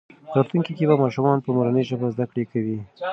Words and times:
په 0.29 0.33
راتلونکي 0.37 0.71
کې 0.77 0.85
به 0.89 0.95
ماشومان 1.03 1.37
په 1.41 1.49
مورنۍ 1.55 1.83
ژبه 1.89 2.07
زده 2.13 2.25
کړه 2.31 2.43
کوي. 2.51 2.77